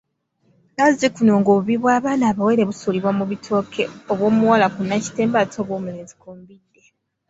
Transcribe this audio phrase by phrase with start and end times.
[0.75, 6.81] Nazzikuno ng’obubi bw’abaanaa abawere busuulibwa ku bitooke; obw’omuwala ku Nakitembe ate obw’omulenzi ku Mbidde.